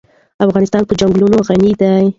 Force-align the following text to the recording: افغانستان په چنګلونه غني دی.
افغانستان 0.45 0.83
په 0.85 0.93
چنګلونه 0.99 1.37
غني 1.47 1.71
دی. 1.81 2.01